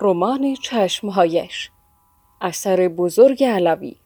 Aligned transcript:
رمان 0.00 0.54
چشمهایش. 0.54 1.70
اثر 2.40 2.88
بزرگ 2.88 3.44
علوی. 3.44 3.96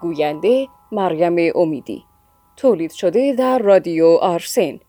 گوینده 0.00 0.68
مریم 0.92 1.52
امیدی. 1.54 2.04
تولید 2.56 2.90
شده 2.90 3.34
در 3.38 3.58
رادیو 3.58 4.06
آرسن. 4.06 4.80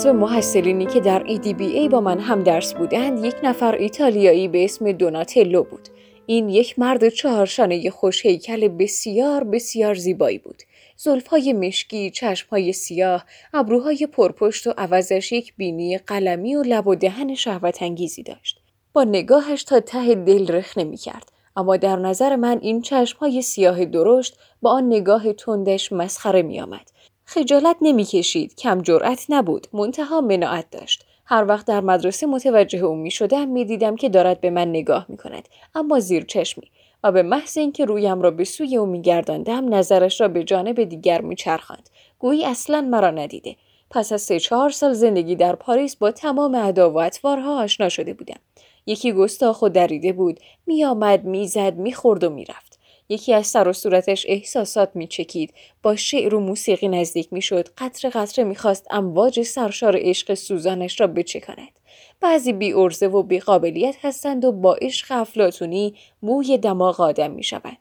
جزو 0.00 0.12
محصلینی 0.12 0.86
که 0.86 1.00
در 1.00 1.24
ای 1.58 1.88
با 1.88 2.00
من 2.00 2.20
هم 2.20 2.42
درس 2.42 2.74
بودند 2.74 3.24
یک 3.24 3.34
نفر 3.42 3.74
ایتالیایی 3.74 4.48
به 4.48 4.64
اسم 4.64 4.92
دوناتلو 4.92 5.62
بود. 5.62 5.88
این 6.26 6.48
یک 6.48 6.78
مرد 6.78 7.08
چهارشانه 7.08 7.90
خوش 7.90 8.26
هیکل 8.26 8.68
بسیار 8.68 9.44
بسیار 9.44 9.94
زیبایی 9.94 10.38
بود. 10.38 10.62
زلفهای 10.96 11.52
مشکی، 11.52 12.10
چشمهای 12.10 12.72
سیاه، 12.72 13.24
ابروهای 13.54 14.06
پرپشت 14.06 14.66
و 14.66 14.74
عوضش 14.78 15.32
یک 15.32 15.54
بینی 15.56 15.98
قلمی 15.98 16.54
و 16.54 16.62
لب 16.62 16.86
و 16.86 16.94
دهن 16.94 17.34
شهوت 17.34 17.82
انگیزی 17.82 18.22
داشت. 18.22 18.60
با 18.92 19.04
نگاهش 19.04 19.64
تا 19.64 19.80
ته 19.80 20.14
دل 20.14 20.52
رخ 20.52 20.78
نمی 20.78 20.96
کرد. 20.96 21.32
اما 21.56 21.76
در 21.76 21.96
نظر 21.96 22.36
من 22.36 22.58
این 22.62 22.82
چشمهای 22.82 23.42
سیاه 23.42 23.84
درشت 23.84 24.38
با 24.62 24.70
آن 24.70 24.86
نگاه 24.86 25.32
تندش 25.32 25.92
مسخره 25.92 26.42
می 26.42 26.60
آمد. 26.60 26.90
خجالت 27.32 27.76
نمی‌کشید. 27.80 28.54
کم 28.54 28.82
جرأت 28.82 29.26
نبود. 29.28 29.66
منتها 29.72 30.20
مناعت 30.20 30.70
داشت. 30.70 31.04
هر 31.24 31.44
وقت 31.48 31.66
در 31.66 31.80
مدرسه 31.80 32.26
متوجه 32.26 32.78
او 32.78 32.96
می 32.96 33.10
شدم 33.10 33.48
می 33.48 33.64
دیدم 33.64 33.96
که 33.96 34.08
دارد 34.08 34.40
به 34.40 34.50
من 34.50 34.68
نگاه 34.68 35.06
می 35.08 35.16
کند 35.16 35.48
اما 35.74 36.00
زیر 36.00 36.24
چشمی. 36.24 36.70
و 37.04 37.12
به 37.12 37.22
محض 37.22 37.58
اینکه 37.58 37.84
رویم 37.84 38.22
را 38.22 38.30
به 38.30 38.44
سوی 38.44 38.76
او 38.76 38.86
میگرداندم 38.86 39.74
نظرش 39.74 40.20
را 40.20 40.28
به 40.28 40.44
جانب 40.44 40.84
دیگر 40.84 41.20
میچرخاند. 41.20 41.88
گویی 42.18 42.44
اصلا 42.44 42.80
مرا 42.80 43.10
ندیده. 43.10 43.56
پس 43.90 44.12
از 44.12 44.22
سه 44.22 44.40
چهار 44.40 44.70
سال 44.70 44.92
زندگی 44.92 45.36
در 45.36 45.54
پاریس 45.54 45.96
با 45.96 46.10
تمام 46.10 46.54
ادا 46.54 46.90
و 46.90 47.00
اطوارها 47.00 47.62
آشنا 47.62 47.88
شده 47.88 48.14
بودم. 48.14 48.40
یکی 48.86 49.12
گستاخ 49.12 49.62
و 49.62 49.68
دریده 49.68 50.12
بود. 50.12 50.40
میآمد 50.66 51.24
می‌زد 51.24 51.74
می‌خورد 51.76 52.24
و 52.24 52.30
می‌رفت. 52.30 52.69
یکی 53.10 53.34
از 53.34 53.46
سر 53.46 53.68
و 53.68 53.72
صورتش 53.72 54.26
احساسات 54.28 54.90
میچکید. 54.94 55.54
با 55.82 55.96
شعر 55.96 56.34
و 56.34 56.40
موسیقی 56.40 56.88
نزدیک 56.88 57.32
می‌شد. 57.32 57.68
قطره 57.78 58.10
قطره 58.10 58.44
می‌خواست 58.44 58.86
امواج 58.90 59.42
سرشار 59.42 59.96
عشق 59.98 60.34
سوزانش 60.34 61.00
را 61.00 61.06
بچکاند. 61.06 61.78
بعضی 62.20 62.52
بی 62.52 62.72
ارزه 62.72 63.06
و 63.06 63.22
بی 63.22 63.40
قابلیت 63.40 63.96
هستند 64.02 64.44
و 64.44 64.52
با 64.52 64.74
عشق 64.74 65.06
افلاتونی 65.10 65.94
موی 66.22 66.58
دماغ 66.58 67.00
آدم 67.00 67.30
می‌شوند 67.30 67.78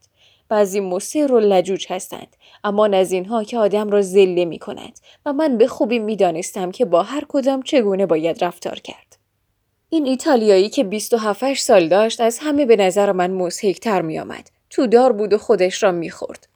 بعضی 0.49 0.79
مصر 0.79 1.31
و 1.31 1.39
لجوج 1.39 1.85
هستند 1.89 2.35
اما 2.63 2.85
از 2.85 3.11
اینها 3.11 3.43
که 3.43 3.57
آدم 3.57 3.89
را 3.89 4.01
زله 4.01 4.45
می 4.45 4.59
کند 4.59 4.99
و 5.25 5.33
من 5.33 5.57
به 5.57 5.67
خوبی 5.67 5.99
می‌دانستم 5.99 6.71
که 6.71 6.85
با 6.85 7.03
هر 7.03 7.23
کدام 7.27 7.61
چگونه 7.61 8.05
باید 8.05 8.43
رفتار 8.43 8.79
کرد. 8.79 9.17
این 9.89 10.05
ایتالیایی 10.05 10.69
که 10.69 10.83
27 10.83 11.53
سال 11.53 11.87
داشت 11.87 12.21
از 12.21 12.39
همه 12.41 12.65
به 12.65 12.75
نظر 12.75 13.11
من 13.11 13.31
مزهکتر 13.31 14.01
می 14.01 14.19
آمد. 14.19 14.49
تودار 14.69 15.11
بود 15.11 15.33
و 15.33 15.37
خودش 15.37 15.83
را 15.83 15.91
می‌خورد. 15.91 16.47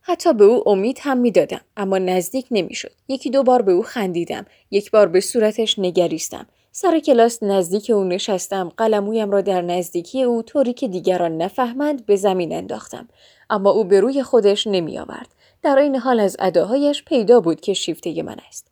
حتی 0.00 0.32
به 0.32 0.44
او 0.44 0.68
امید 0.68 0.98
هم 1.00 1.18
می‌دادم 1.18 1.60
اما 1.76 1.98
نزدیک 1.98 2.46
نمی‌شد. 2.50 2.92
یکی 3.08 3.30
دو 3.30 3.42
بار 3.42 3.62
به 3.62 3.72
او 3.72 3.82
خندیدم، 3.82 4.46
یک 4.70 4.90
بار 4.90 5.08
به 5.08 5.20
صورتش 5.20 5.78
نگریستم. 5.78 6.46
سر 6.72 6.98
کلاس 6.98 7.42
نزدیک 7.42 7.90
او 7.90 8.04
نشستم، 8.04 8.72
قلمویم 8.76 9.30
را 9.30 9.40
در 9.40 9.62
نزدیکی 9.62 10.22
او 10.22 10.42
طوری 10.42 10.72
که 10.72 10.88
دیگران 10.88 11.36
نفهمند 11.36 12.06
به 12.06 12.16
زمین 12.16 12.52
انداختم. 12.52 13.08
اما 13.50 13.70
او 13.70 13.84
به 13.84 14.00
روی 14.00 14.22
خودش 14.22 14.66
نمی 14.66 14.98
آورد. 14.98 15.28
در 15.62 15.78
این 15.78 15.96
حال 15.96 16.20
از 16.20 16.36
اداهایش 16.38 17.04
پیدا 17.04 17.40
بود 17.40 17.60
که 17.60 17.74
شیفته 17.74 18.22
من 18.22 18.36
است. 18.48 18.66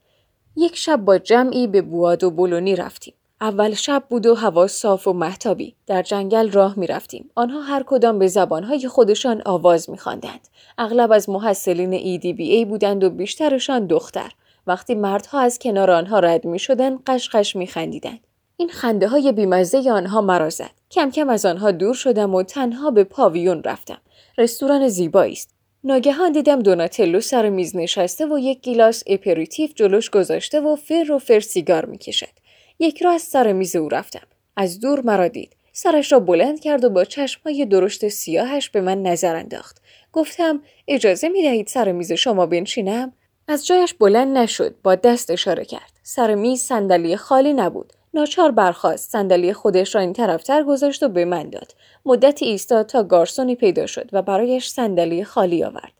یک 0.57 0.77
شب 0.77 0.97
با 0.97 1.19
جمعی 1.19 1.67
به 1.67 1.83
بواد 1.83 2.25
و 2.25 2.31
بولونی 2.31 2.77
رفتیم. 2.77 3.15
اول 3.45 3.75
شب 3.75 4.03
بود 4.11 4.27
و 4.27 4.35
هوا 4.35 4.67
صاف 4.67 5.09
و 5.09 5.13
محتابی. 5.13 5.75
در 5.87 6.03
جنگل 6.03 6.51
راه 6.51 6.79
می 6.79 6.87
رفتیم. 6.87 7.31
آنها 7.35 7.61
هر 7.61 7.83
کدام 7.87 8.19
به 8.19 8.27
زبانهای 8.27 8.89
خودشان 8.89 9.43
آواز 9.45 9.91
می 9.91 9.99
خواندند. 9.99 10.49
اغلب 10.79 11.13
از 11.13 11.29
محصلین 11.29 11.93
ای 11.93 12.65
بودند 12.65 13.05
و 13.05 13.11
بیشترشان 13.11 13.87
دختر. 13.87 14.33
وقتی 14.67 14.95
مردها 14.95 15.41
از 15.41 15.59
کنار 15.59 15.91
آنها 15.91 16.19
رد 16.19 16.45
می 16.45 16.59
شدن 16.59 16.99
غش‌غش 17.07 17.57
می 17.57 17.67
خندیدند. 17.67 18.21
این 18.57 18.69
خنده 18.69 19.09
های 19.09 19.33
بیمزه 19.33 19.91
آنها 19.91 20.21
مرا 20.21 20.51
زد. 20.51 20.71
کم 20.91 21.11
کم 21.11 21.29
از 21.29 21.47
آنها 21.47 21.71
دور 21.71 21.95
شدم 21.95 22.35
و 22.35 22.43
تنها 22.43 22.91
به 22.91 23.05
پاویون 23.05 23.63
رفتم. 23.63 23.99
رستوران 24.39 24.89
زیبایی 24.89 25.33
است. 25.33 25.55
ناگهان 25.85 26.33
دیدم 26.33 26.63
دوناتلو 26.63 27.21
سر 27.21 27.49
میز 27.49 27.77
نشسته 27.77 28.27
و 28.27 28.39
یک 28.39 28.61
گیلاس 28.61 29.03
اپریتیف 29.07 29.75
جلوش 29.75 30.11
گذاشته 30.11 30.61
و 30.61 30.77
فر 30.77 31.13
و 31.13 31.19
فر 31.19 31.41
سیگار 31.41 31.85
می‌کشد. 31.85 32.44
یک‌راست 32.79 33.23
سر 33.23 33.53
میز 33.53 33.77
او 33.77 33.89
رفتم. 33.89 34.27
از 34.57 34.81
دور 34.81 35.01
مرا 35.01 35.29
دید. 35.29 35.57
سرش 35.73 36.13
را 36.13 36.21
بلند 36.21 36.61
کرد 36.61 36.85
و 36.85 36.91
با 36.91 37.05
چشمهای 37.05 37.67
درشت 37.67 38.09
سیاهش 38.09 38.71
به 38.71 38.81
من 38.81 39.03
نظر 39.03 39.37
انداخت. 39.37 39.83
گفتم 40.13 40.63
اجازه 40.89 41.29
می 41.29 41.43
دهید 41.43 41.67
سر 41.67 41.93
میز 41.93 42.13
شما 42.13 42.47
بنشینم؟ 42.47 43.13
از 43.49 43.67
جایش 43.67 43.95
بلند 43.95 44.39
نشد. 44.39 44.75
با 44.83 44.95
دست 44.95 45.31
اشاره 45.31 45.65
کرد. 45.65 45.93
سر 46.03 46.35
میز 46.35 46.61
صندلی 46.61 47.17
خالی 47.17 47.53
نبود. 47.53 47.93
ناچار 48.15 48.51
برخواست 48.51 49.11
صندلی 49.11 49.53
خودش 49.53 49.95
را 49.95 50.01
این 50.01 50.13
طرفتر 50.13 50.65
گذاشت 50.65 51.03
و 51.03 51.09
به 51.09 51.25
من 51.25 51.51
داد 51.51 51.75
مدتی 52.07 52.45
ایستاد 52.45 52.87
تا 52.87 53.03
گارسونی 53.03 53.55
پیدا 53.55 53.87
شد 53.87 54.09
و 54.13 54.23
برایش 54.23 54.69
صندلی 54.69 55.25
خالی 55.25 55.65
آورد 55.65 55.93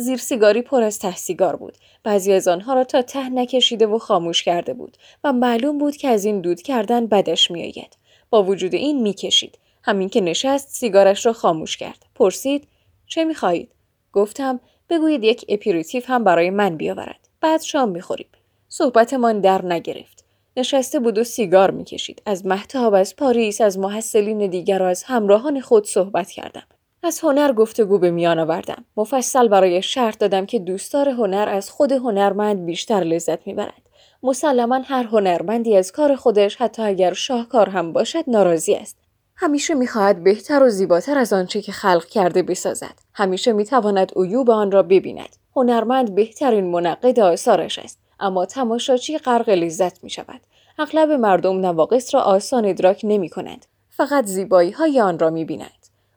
زیر 0.00 0.16
سیگاری 0.16 0.62
پر 0.62 0.82
از 0.82 0.98
ته 0.98 1.16
سیگار 1.16 1.56
بود. 1.56 1.74
بعضی 2.04 2.32
از 2.32 2.48
آنها 2.48 2.74
را 2.74 2.84
تا 2.84 3.02
ته 3.02 3.28
نکشیده 3.28 3.86
و 3.86 3.98
خاموش 3.98 4.42
کرده 4.42 4.74
بود 4.74 4.96
و 5.24 5.32
معلوم 5.32 5.78
بود 5.78 5.96
که 5.96 6.08
از 6.08 6.24
این 6.24 6.40
دود 6.40 6.62
کردن 6.62 7.06
بدش 7.06 7.50
میآید. 7.50 7.96
با 8.30 8.42
وجود 8.42 8.74
این 8.74 9.02
می‌کشید. 9.02 9.58
همین 9.82 10.08
که 10.08 10.20
نشست 10.20 10.68
سیگارش 10.68 11.26
را 11.26 11.32
خاموش 11.32 11.76
کرد. 11.76 12.06
پرسید 12.14 12.68
چه 13.06 13.24
می‌خواهید؟ 13.24 13.70
گفتم 14.12 14.60
بگویید 14.90 15.24
یک 15.24 15.44
اپریتیف 15.48 16.10
هم 16.10 16.24
برای 16.24 16.50
من 16.50 16.76
بیاورد. 16.76 17.28
بعد 17.40 17.60
شام 17.60 17.88
می‌خوریم. 17.88 18.28
صحبتمان 18.68 19.40
در 19.40 19.64
نگرفت. 19.64 20.24
نشسته 20.56 20.98
بود 20.98 21.18
و 21.18 21.24
سیگار 21.24 21.70
می‌کشید. 21.70 22.22
از 22.26 22.46
مهتاب 22.46 22.94
از 22.94 23.16
پاریس 23.16 23.60
از 23.60 23.78
محصلین 23.78 24.46
دیگر 24.46 24.82
و 24.82 24.84
از 24.84 25.02
همراهان 25.02 25.60
خود 25.60 25.86
صحبت 25.86 26.30
کردم. 26.30 26.66
از 27.02 27.20
هنر 27.20 27.52
گفتگو 27.52 27.98
به 27.98 28.10
میان 28.10 28.38
آوردم. 28.38 28.84
مفصل 28.96 29.48
برایش 29.48 29.82
شرح 29.82 30.18
دادم 30.18 30.46
که 30.46 30.58
دوستدار 30.58 31.08
هنر 31.08 31.48
از 31.48 31.70
خود 31.70 31.92
هنرمند 31.92 32.64
بیشتر 32.66 33.00
لذت 33.00 33.46
می‌برد. 33.46 33.82
مسلما 34.22 34.80
هر 34.84 35.04
هنرمندی 35.04 35.76
از 35.76 35.92
کار 35.92 36.16
خودش 36.16 36.56
حتی 36.56 36.82
اگر 36.82 37.12
شاهکار 37.12 37.68
هم 37.68 37.92
باشد 37.92 38.24
ناراضی 38.26 38.74
است. 38.74 38.96
همیشه 39.36 39.74
می‌خواهد 39.74 40.24
بهتر 40.24 40.62
و 40.62 40.68
زیباتر 40.68 41.18
از 41.18 41.32
آنچه 41.32 41.62
که 41.62 41.72
خلق 41.72 42.04
کرده 42.04 42.42
بسازد. 42.42 42.94
همیشه 43.14 43.52
می‌تواند 43.52 44.12
عیوب 44.16 44.50
آن 44.50 44.70
را 44.70 44.82
ببیند. 44.82 45.36
هنرمند 45.56 46.14
بهترین 46.14 46.64
منقد 46.64 47.20
آثارش 47.20 47.78
است. 47.78 47.98
اما 48.20 48.46
تماشاچی 48.46 49.18
غرق 49.18 49.48
لذت 49.48 50.04
می 50.04 50.10
شود. 50.10 50.40
اغلب 50.78 51.10
مردم 51.10 51.60
نواقص 51.60 52.14
را 52.14 52.20
آسان 52.20 52.64
ادراک 52.64 53.00
نمی 53.04 53.28
کنند. 53.28 53.66
فقط 53.90 54.26
زیبایی 54.26 54.70
های 54.70 55.00
آن 55.00 55.18
را 55.18 55.30
می 55.30 55.44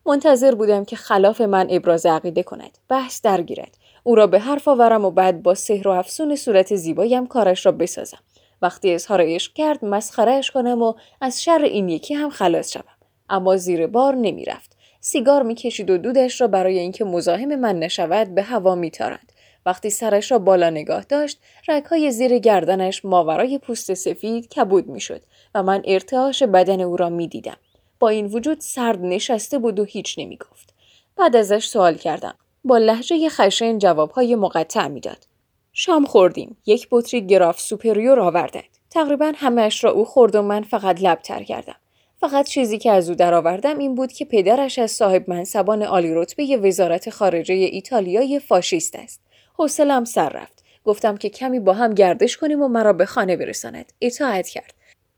منتظر 0.05 0.55
بودم 0.55 0.85
که 0.85 0.95
خلاف 0.95 1.41
من 1.41 1.67
ابراز 1.69 2.05
عقیده 2.05 2.43
کند. 2.43 2.77
بحث 2.89 3.21
درگیرد. 3.21 3.77
او 4.03 4.15
را 4.15 4.27
به 4.27 4.39
حرف 4.39 4.67
آورم 4.67 5.05
و 5.05 5.11
بعد 5.11 5.43
با 5.43 5.55
سحر 5.55 5.87
و 5.87 5.91
افسون 5.91 6.35
صورت 6.35 6.75
زیبایم 6.75 7.27
کارش 7.27 7.65
را 7.65 7.71
بسازم. 7.71 8.17
وقتی 8.61 8.93
اظهار 8.93 9.21
عشق 9.25 9.53
کرد 9.53 9.85
مسخرهش 9.85 10.51
کنم 10.51 10.81
و 10.81 10.93
از 11.21 11.43
شر 11.43 11.61
این 11.63 11.89
یکی 11.89 12.13
هم 12.13 12.29
خلاص 12.29 12.73
شوم. 12.73 12.83
اما 13.29 13.57
زیر 13.57 13.87
بار 13.87 14.15
نمی‌رفت. 14.15 14.77
سیگار 14.99 15.43
می‌کشید 15.43 15.89
و 15.89 15.97
دودش 15.97 16.41
را 16.41 16.47
برای 16.47 16.79
اینکه 16.79 17.03
مزاحم 17.03 17.55
من 17.55 17.79
نشود 17.79 18.35
به 18.35 18.41
هوا 18.41 18.75
میتارند. 18.75 19.31
وقتی 19.65 19.89
سرش 19.89 20.31
را 20.31 20.39
بالا 20.39 20.69
نگاه 20.69 21.03
داشت 21.03 21.39
رگهای 21.67 22.11
زیر 22.11 22.37
گردنش 22.39 23.05
ماورای 23.05 23.57
پوست 23.57 23.93
سفید 23.93 24.49
کبود 24.49 24.87
می‌شد 24.87 25.21
و 25.55 25.63
من 25.63 25.81
ارتعاش 25.85 26.43
بدن 26.43 26.81
او 26.81 26.97
را 26.97 27.09
می‌دیدم. 27.09 27.57
با 28.01 28.09
این 28.09 28.25
وجود 28.25 28.59
سرد 28.59 28.99
نشسته 29.01 29.59
بود 29.59 29.79
و 29.79 29.83
هیچ 29.83 30.15
نمی 30.19 30.37
گفت. 30.37 30.73
بعد 31.17 31.35
ازش 31.35 31.65
سوال 31.65 31.95
کردم. 31.95 32.35
با 32.63 32.77
لحجه 32.77 33.29
خشن 33.29 33.77
جوابهای 33.77 34.35
مقطع 34.35 34.87
می‌داد. 34.87 35.27
شام 35.73 36.05
خوردیم. 36.05 36.57
یک 36.65 36.87
بطری 36.91 37.27
گراف 37.27 37.59
سوپریور 37.59 38.19
آوردند. 38.19 38.63
تقریبا 38.89 39.31
همهش 39.35 39.83
را 39.83 39.91
او 39.91 40.05
خورد 40.05 40.35
و 40.35 40.41
من 40.41 40.63
فقط 40.63 41.01
لب 41.01 41.21
تر 41.21 41.43
کردم. 41.43 41.75
فقط 42.19 42.47
چیزی 42.47 42.77
که 42.77 42.91
از 42.91 43.09
او 43.09 43.15
درآوردم 43.15 43.77
این 43.77 43.95
بود 43.95 44.11
که 44.11 44.25
پدرش 44.25 44.79
از 44.79 44.91
صاحب 44.91 45.29
منصبان 45.29 45.83
عالی 45.83 46.13
رتبه 46.13 46.57
وزارت 46.57 47.09
خارجه 47.09 47.53
ایتالیای 47.53 48.39
فاشیست 48.39 48.95
است. 48.95 49.21
حوصلم 49.57 50.05
سر 50.05 50.29
رفت. 50.29 50.63
گفتم 50.83 51.17
که 51.17 51.29
کمی 51.29 51.59
با 51.59 51.73
هم 51.73 51.93
گردش 51.93 52.37
کنیم 52.37 52.61
و 52.61 52.67
مرا 52.67 52.93
به 52.93 53.05
خانه 53.05 53.37
برساند. 53.37 53.93
اطاعت 54.01 54.47
کرد. 54.47 54.73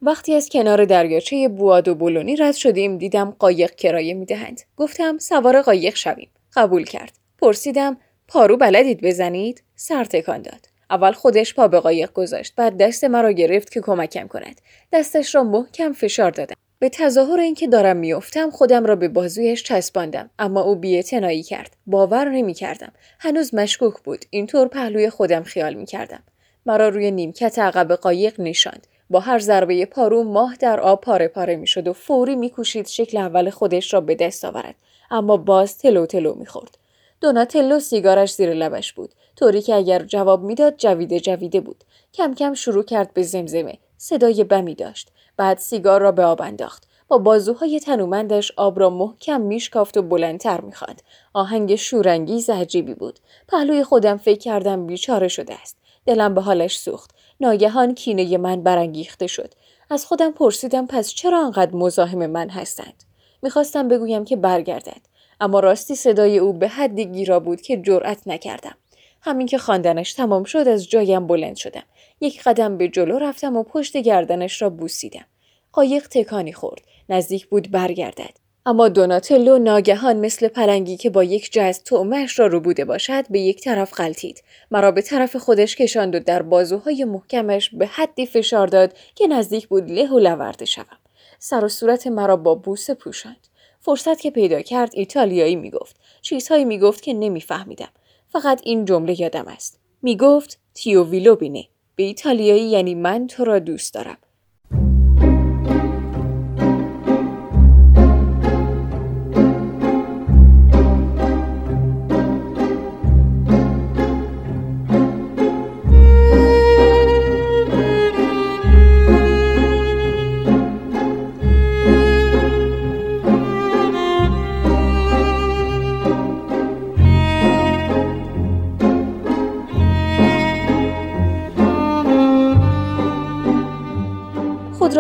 وقتی 0.06 0.34
از 0.36 0.50
کنار 0.50 0.86
دریاچه 0.86 1.48
بواد 1.48 1.88
و 1.88 1.96
بولونی 1.96 2.36
رد 2.36 2.56
شدیم 2.56 2.98
دیدم 2.98 3.36
قایق 3.40 3.76
کرایه 3.76 4.14
می‌دهند. 4.14 4.62
گفتم 4.78 5.18
سوار 5.18 5.62
قایق 5.62 5.96
شویم. 5.96 6.30
قبول 6.56 6.84
کرد. 6.84 7.12
پرسیدم 7.42 7.98
پارو 8.28 8.58
بلدید 8.58 9.02
بزنید؟ 9.02 9.64
سر 9.76 10.04
تکان 10.04 10.42
داد. 10.42 10.68
اول 10.90 11.12
خودش 11.12 11.56
پا 11.56 11.68
به 11.68 11.80
قایق 11.80 12.14
گذاشت 12.14 12.54
بعد 12.56 12.78
دست 12.78 13.04
مرا 13.04 13.32
گرفت 13.32 13.72
که 13.72 13.82
کمکم 13.82 14.28
کند. 14.28 14.62
دستش 14.94 15.36
را 15.36 15.44
محکم 15.44 15.94
فشار 15.94 16.32
دادم. 16.32 16.56
به 16.80 16.90
تظاهر 16.90 17.40
اینکه 17.40 17.68
دارم 17.68 17.98
میافتم 17.98 18.50
خودم 18.50 18.86
را 18.86 18.96
به 18.96 19.08
بازویش 19.08 19.64
چسباندم 19.64 20.30
اما 20.40 20.62
او 20.62 20.76
بیاعتنایی 20.76 21.44
کرد 21.44 21.76
باور 21.88 22.30
نمی‌کردم 22.30 22.92
هنوز 23.20 23.56
مشکوک 23.56 23.94
بود 24.04 24.26
اینطور 24.30 24.68
پهلوی 24.68 25.10
خودم 25.10 25.44
خیال 25.44 25.74
می‌کردم 25.74 26.24
مرا 26.66 26.90
روی 26.90 27.12
نیمکت 27.12 27.60
عقب 27.60 27.96
قایق 27.96 28.42
نشاند. 28.42 28.88
با 29.10 29.20
هر 29.20 29.40
ضربه 29.40 29.86
پارو 29.86 30.24
ماه 30.24 30.56
در 30.56 30.80
آب 30.80 31.02
پاره 31.02 31.28
پاره 31.28 31.56
می‌شد 31.56 31.88
و 31.88 31.94
فوری 31.94 32.36
میکوشید 32.36 32.88
شکل 32.88 33.18
اول 33.18 33.50
خودش 33.50 33.94
را 33.94 34.02
به 34.02 34.16
دست 34.16 34.46
آورد. 34.46 34.76
اما 35.12 35.38
باز 35.38 35.78
تلو 35.78 36.06
تلو 36.06 36.36
می‌خورد. 36.36 36.78
دوناتلو 37.22 37.80
سیگارش 37.80 38.34
زیر 38.34 38.54
لبش 38.54 38.94
بود. 38.94 39.14
طوری 39.36 39.62
که 39.62 39.76
اگر 39.76 40.04
جواب 40.04 40.44
می‌داد 40.44 40.78
جویده 40.78 41.20
جویده 41.20 41.62
بود. 41.62 41.84
کم 42.14 42.34
کم 42.34 42.54
شروع 42.54 42.84
کرد 42.84 43.14
به 43.14 43.24
زمزمه. 43.24 43.78
صدای 43.98 44.44
بمی 44.44 44.76
داشت. 44.76 45.10
بعد 45.38 45.58
سیگار 45.58 46.02
را 46.02 46.12
به 46.12 46.24
آب 46.24 46.42
انداخت. 46.42 46.88
با 47.08 47.18
بازوهای 47.18 47.80
تنومندش 47.80 48.52
آب 48.58 48.80
را 48.80 48.90
محکم 48.90 49.42
میشکافت 49.42 49.98
و 49.98 50.02
بلندتر 50.02 50.62
می‌خواند. 50.62 51.02
آهنگ 51.34 51.76
شورانگیز 51.76 52.50
عجیبی 52.50 52.94
بود. 52.94 53.20
پهلوی 53.48 53.84
خودم 53.84 54.18
فکر 54.18 54.40
کردم 54.40 54.88
بیچاره 54.88 55.28
شده 55.28 55.54
است. 55.62 55.78
دلم 56.06 56.34
به 56.34 56.42
حالش 56.42 56.78
سوخت. 56.78 57.12
ناگهان 57.40 57.96
کینه 57.96 58.38
من 58.38 58.64
برانگیخته 58.64 59.28
شد. 59.28 59.54
از 59.90 60.06
خودم 60.06 60.32
پرسیدم 60.32 60.88
پس 60.88 61.10
چرا 61.10 61.46
آنقدر 61.46 61.76
مزاحم 61.76 62.26
من 62.26 62.50
هستند؟ 62.50 63.04
می‌خواستم 63.42 63.88
بگویم 63.88 64.26
که 64.26 64.36
برگردد. 64.36 65.02
اما 65.42 65.60
راستی 65.60 65.96
صدای 65.96 66.38
او 66.38 66.54
به 66.54 66.68
حدی 66.68 67.06
گیرا 67.06 67.40
بود 67.40 67.62
که 67.62 67.78
جرأت 67.78 68.28
نکردم. 68.28 68.76
همین 69.22 69.48
که 69.48 69.58
خواندنش 69.58 70.14
تمام 70.14 70.44
شد 70.44 70.68
از 70.68 70.90
جایم 70.90 71.28
بلند 71.28 71.56
شدم. 71.56 71.84
یک 72.22 72.44
قدم 72.44 72.78
به 72.78 72.88
جلو 72.88 73.18
رفتم 73.20 73.58
و 73.58 73.64
پشت 73.64 73.98
گردنش 73.98 74.62
را 74.62 74.70
بوسیدم. 74.70 75.26
قایق 75.72 76.08
تکانی 76.08 76.54
خورد. 76.54 76.82
نزدیک 77.10 77.48
بود 77.48 77.72
برگردد. 77.72 78.43
اما 78.66 78.90
دوناتلو 78.90 79.58
ناگهان 79.58 80.18
مثل 80.18 80.48
پلنگی 80.48 80.98
که 80.98 81.10
با 81.10 81.24
یک 81.24 81.52
جز 81.52 81.80
تعمهش 81.80 82.40
را 82.40 82.48
رو 82.48 82.60
بوده 82.60 82.86
باشد 82.86 83.28
به 83.30 83.40
یک 83.40 83.62
طرف 83.62 83.94
غلطید. 83.94 84.44
مرا 84.72 84.92
به 84.92 85.02
طرف 85.02 85.36
خودش 85.36 85.76
کشاند 85.76 86.16
و 86.16 86.20
در 86.20 86.42
بازوهای 86.42 87.06
محکمش 87.06 87.70
به 87.70 87.88
حدی 87.88 88.26
فشار 88.26 88.68
داد 88.68 88.94
که 89.16 89.28
نزدیک 89.28 89.68
بود 89.68 89.92
له 89.92 90.10
و 90.10 90.20
لورده 90.20 90.66
شوم. 90.66 90.98
سر 91.40 91.66
و 91.66 91.70
صورت 91.70 92.08
مرا 92.08 92.36
با 92.36 92.56
بوسه 92.56 92.94
پوشاند. 92.94 93.48
فرصت 93.80 94.22
که 94.22 94.32
پیدا 94.32 94.62
کرد 94.62 94.92
ایتالیایی 94.94 95.56
می‌گفت. 95.56 95.96
چیزهایی 96.22 96.66
می‌گفت 96.66 97.04
که 97.04 97.14
نمیفهمیدم. 97.14 97.90
فقط 98.30 98.62
این 98.64 98.86
جمله 98.86 99.22
یادم 99.22 99.48
است. 99.48 99.80
می‌گفت 100.02 100.60
تیو 100.74 101.04
ویلو 101.10 101.36
بینه 101.36 101.66
به 101.96 102.04
ایتالیایی 102.04 102.70
یعنی 102.70 102.96
من 102.96 103.28
تو 103.28 103.44
را 103.44 103.60
دوست 103.60 103.94
دارم 103.94 104.18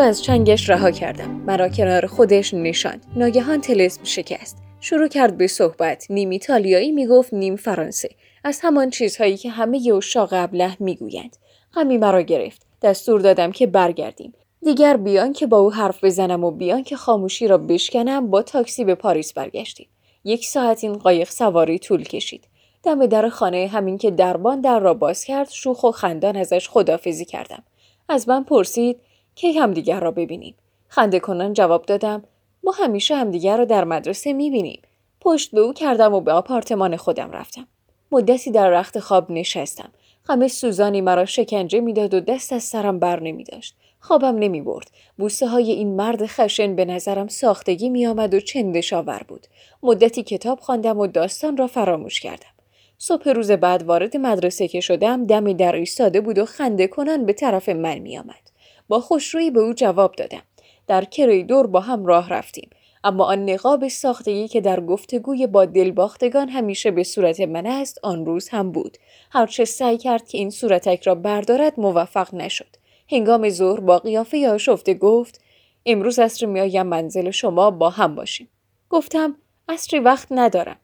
از 0.04 0.24
چنگش 0.24 0.70
رها 0.70 0.92
کردم. 0.92 1.30
مرا 1.30 1.70
کنار 1.70 2.06
خودش 2.06 2.54
نشاند. 2.54 3.06
ناگهان 3.16 3.62
تلسم 3.62 4.04
شکست. 4.04 4.58
شروع 4.80 5.08
کرد 5.08 5.38
به 5.38 5.48
صحبت. 5.48 6.06
نیم 6.10 6.30
ایتالیایی 6.30 6.92
می‌گفت 6.92 7.34
نیم 7.34 7.56
فرانسه. 7.56 8.10
از 8.44 8.60
همان 8.64 8.90
چیزهایی 8.90 9.38
که 9.38 9.50
همه 9.50 9.94
اشاق 9.98 10.30
ابله 10.32 10.78
می‌گویند. 10.80 11.38
غمی 11.76 11.98
مرا 11.98 12.22
گرفت. 12.22 12.62
دستور 12.82 13.22
دادم 13.22 13.52
که 13.52 13.68
برگردیم. 13.68 14.34
دیگر 14.64 14.98
بیان 14.98 15.34
که 15.34 15.48
با 15.48 15.58
او 15.58 15.72
حرف 15.72 16.04
بزنم 16.04 16.44
و 16.44 16.52
بیان 16.52 16.84
که 16.84 16.96
خاموشی 16.96 17.48
را 17.48 17.58
بشکنم 17.58 18.30
با 18.30 18.42
تاکسی 18.42 18.84
به 18.84 18.96
پاریس 18.96 19.34
برگشتیم. 19.34 19.88
یک 20.24 20.46
ساعت 20.46 20.84
این 20.84 20.94
قایق 20.94 21.30
سواری 21.30 21.80
طول 21.80 22.04
کشید. 22.04 22.44
دم 22.84 23.06
در 23.06 23.30
خانه 23.30 23.68
همین 23.68 23.98
که 23.98 24.12
دربان 24.12 24.62
در 24.62 24.80
را 24.80 24.94
باز 24.94 25.24
کرد 25.24 25.50
شوخ 25.50 25.84
و 25.84 25.92
خندان 25.92 26.38
ازش 26.38 26.70
خدافزی 26.70 27.26
کردم. 27.26 27.64
از 28.10 28.30
من 28.30 28.44
پرسید 28.44 28.98
کی 29.36 29.52
همدیگر 29.54 30.00
را 30.00 30.12
ببینیم 30.12 30.56
خنده 30.88 31.20
کنان 31.20 31.54
جواب 31.54 31.86
دادم 31.86 32.24
ما 32.64 32.72
همیشه 32.72 33.16
همدیگر 33.16 33.58
را 33.58 33.66
در 33.66 33.84
مدرسه 33.84 34.34
می‌بینیم 34.34 34.82
پشت 35.22 35.52
به 35.52 35.62
او 35.62 35.74
کردم 35.74 36.14
و 36.14 36.22
به 36.22 36.32
آپارتمان 36.32 36.98
خودم 36.98 37.32
رفتم 37.32 37.68
مدتی 38.12 38.52
در 38.52 38.70
رخت 38.70 39.00
خواب 39.00 39.32
نشستم 39.32 39.90
غم 40.28 40.48
سوزانی 40.48 41.02
مرا 41.02 41.26
شکنجه 41.26 41.80
می‌داد 41.80 42.14
و 42.14 42.20
دست 42.20 42.54
از 42.54 42.64
سرم 42.64 43.00
بر 43.00 43.20
نمی 43.20 43.44
داشت. 43.44 43.76
خوابم 44.00 44.38
نمی 44.38 44.62
برد. 44.62 44.92
بوسه 45.18 45.48
های 45.48 45.72
این 45.72 45.96
مرد 45.96 46.26
خشن 46.26 46.76
به 46.76 46.86
نظرم 46.86 47.28
ساختگی 47.28 47.90
می 47.90 48.08
آمد 48.08 48.34
و 48.34 48.40
چندش 48.40 48.94
آور 48.94 49.22
بود. 49.28 49.48
مدتی 49.84 50.24
کتاب 50.24 50.60
خواندم 50.60 51.00
و 51.00 51.08
داستان 51.08 51.58
را 51.58 51.68
فراموش 51.68 52.20
کردم. 52.20 52.54
صبح 52.98 53.30
روز 53.30 53.52
بعد 53.52 53.84
وارد 53.84 54.18
مدرسه 54.18 54.68
که 54.68 54.80
شدم 54.80 55.26
دمی 55.26 55.54
در 55.54 55.76
ایستاده 55.76 56.22
بود 56.22 56.38
و 56.38 56.46
خنده 56.46 56.88
کنان 56.88 57.26
به 57.26 57.34
طرف 57.34 57.70
من 57.70 58.00
می 58.00 58.18
آمد. 58.18 58.53
با 58.88 59.00
خوشرویی 59.00 59.52
به 59.52 59.60
او 59.60 59.74
جواب 59.74 60.16
دادم. 60.16 60.42
در 60.88 61.04
کریدور 61.06 61.68
با 61.68 61.80
هم 61.80 62.06
راه 62.06 62.30
رفتیم. 62.30 62.70
اما 63.04 63.26
آن 63.26 63.50
نقاب 63.50 63.88
ساختگی 63.88 64.48
که 64.48 64.62
در 64.62 64.80
گفتگوی 64.80 65.48
با 65.48 65.66
دلباختگان 65.66 66.50
همیشه 66.50 66.92
به 66.92 67.04
صورت 67.04 67.40
من 67.40 67.66
است 67.66 68.00
آن 68.04 68.26
روز 68.26 68.50
هم 68.50 68.72
بود. 68.72 68.98
هرچه 69.32 69.66
سعی 69.66 69.98
کرد 69.98 70.28
که 70.28 70.38
این 70.38 70.50
صورتک 70.50 71.04
را 71.04 71.16
بردارد 71.16 71.80
موفق 71.80 72.34
نشد. 72.36 72.76
هنگام 73.12 73.50
ظهر 73.50 73.80
با 73.80 74.00
قیافه 74.00 74.50
آشفته 74.50 74.94
گفت 74.94 75.42
امروز 75.86 76.20
اصر 76.20 76.46
میآیم 76.46 76.88
منزل 76.88 77.32
شما 77.32 77.72
با 77.72 77.90
هم 77.90 78.16
باشیم. 78.16 78.50
گفتم 78.90 79.36
اصری 79.70 80.00
وقت 80.00 80.28
ندارم. 80.32 80.78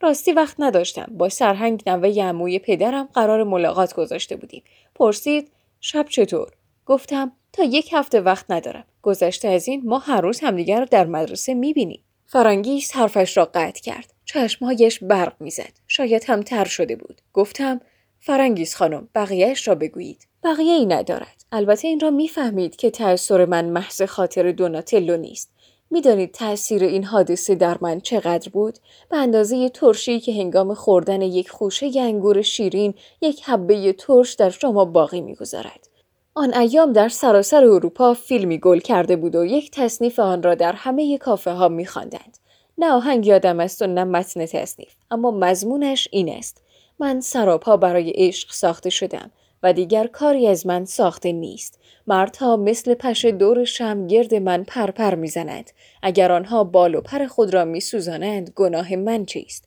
راستی 0.00 0.32
وقت 0.32 0.56
نداشتم. 0.58 1.06
با 1.10 1.28
سرهنگ 1.28 1.82
نوه 1.86 2.22
عموی 2.22 2.58
پدرم 2.58 3.08
قرار 3.14 3.44
ملاقات 3.44 3.94
گذاشته 3.94 4.36
بودیم. 4.36 4.62
پرسید 4.94 5.50
شب 5.80 6.06
چطور؟ 6.08 6.48
گفتم 6.86 7.32
تا 7.54 7.64
یک 7.64 7.88
هفته 7.92 8.20
وقت 8.20 8.50
ندارم 8.50 8.84
گذشته 9.02 9.48
از 9.48 9.68
این 9.68 9.82
ما 9.84 9.98
هر 9.98 10.20
روز 10.20 10.40
همدیگر 10.40 10.78
را 10.78 10.84
در 10.84 11.06
مدرسه 11.06 11.54
می‌بینیم. 11.54 12.00
فرانگیز 12.26 12.92
حرفش 12.92 13.36
را 13.36 13.44
قطع 13.44 13.80
کرد. 13.80 14.12
چشمهایش 14.24 14.98
برق 15.02 15.32
می‌زد. 15.40 15.72
شاید 15.86 16.24
هم 16.26 16.42
تر 16.42 16.64
شده 16.64 16.96
بود. 16.96 17.20
گفتم 17.32 17.80
فرانگیز 18.20 18.74
خانم 18.74 19.08
بقیهش 19.14 19.68
را 19.68 19.74
بگویید. 19.74 20.26
بقیه 20.44 20.74
ای 20.74 20.86
ندارد. 20.86 21.44
البته 21.52 21.88
این 21.88 22.00
را 22.00 22.10
می‌فهمید 22.10 22.76
که 22.76 22.90
تأثیر 22.90 23.44
من 23.44 23.64
محض 23.64 24.02
خاطر 24.02 24.52
دوناتلو 24.52 25.16
نیست. 25.16 25.50
می‌دانید 25.90 26.32
تأثیر 26.32 26.84
این 26.84 27.04
حادثه 27.04 27.54
در 27.54 27.78
من 27.80 28.00
چقدر 28.00 28.48
بود؟ 28.48 28.78
به 29.10 29.16
اندازه 29.16 29.68
ترشی 29.68 30.20
که 30.20 30.32
هنگام 30.32 30.74
خوردن 30.74 31.22
یک 31.22 31.50
خوشه 31.50 31.90
انگور 31.96 32.42
شیرین 32.42 32.94
یک 33.20 33.42
حبه 33.44 33.92
ترش 33.92 34.32
در 34.34 34.50
شما 34.50 34.84
باقی 34.84 35.20
می‌گذارد. 35.20 35.88
آن 36.36 36.54
ایام 36.54 36.92
در 36.92 37.08
سراسر 37.08 37.64
اروپا 37.64 38.14
فیلمی 38.14 38.58
گل 38.58 38.78
کرده 38.78 39.16
بود 39.16 39.36
و 39.36 39.44
یک 39.44 39.70
تصنیف 39.70 40.18
آن 40.18 40.42
را 40.42 40.54
در 40.54 40.72
همه 40.72 41.18
کافه 41.18 41.50
ها 41.50 41.68
می 41.68 41.86
خواندند. 41.86 42.38
نه 42.78 42.92
آهنگ 42.92 43.26
یادم 43.26 43.60
است 43.60 43.82
و 43.82 43.86
نه 43.86 44.04
متن 44.04 44.46
تصنیف 44.46 44.94
اما 45.10 45.30
مضمونش 45.30 46.08
این 46.12 46.28
است. 46.28 46.62
من 46.98 47.20
سراپا 47.20 47.76
برای 47.76 48.12
عشق 48.14 48.52
ساخته 48.52 48.90
شدم 48.90 49.30
و 49.62 49.72
دیگر 49.72 50.06
کاری 50.06 50.46
از 50.46 50.66
من 50.66 50.84
ساخته 50.84 51.32
نیست. 51.32 51.80
مردها 52.06 52.56
مثل 52.56 52.94
پشه 52.94 53.32
دور 53.32 53.64
شم 53.64 54.06
گرد 54.06 54.34
من 54.34 54.64
پرپر 54.64 55.14
می‌زنند. 55.14 55.70
اگر 56.02 56.32
آنها 56.32 56.64
بال 56.64 56.94
و 56.94 57.00
پر 57.00 57.26
خود 57.26 57.54
را 57.54 57.64
میسوزانند 57.64 58.50
گناه 58.56 58.96
من 58.96 59.24
چیست؟ 59.24 59.64